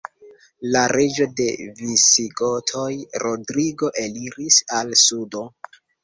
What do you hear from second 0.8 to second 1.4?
reĝo